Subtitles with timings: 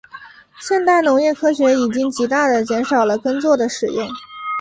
[0.59, 4.09] 现代农业科学已经极大地减少了耕作的使用。